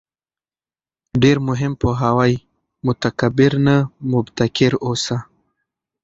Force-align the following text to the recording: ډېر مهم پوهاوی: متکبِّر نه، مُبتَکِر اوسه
ډېر 1.21 1.37
مهم 1.47 1.73
پوهاوی: 1.81 2.33
متکبِّر 2.85 3.53
نه، 3.65 3.75
مُبتَکِر 4.11 4.73
اوسه 4.85 5.17